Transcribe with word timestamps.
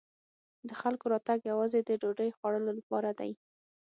د 0.67 0.69
خلکو 0.81 1.05
راتګ 1.13 1.39
یوازې 1.51 1.79
د 1.83 1.89
ډوډۍ 2.01 2.29
خوړلو 2.37 2.71
لپاره 2.79 3.09
دی. 3.19 3.31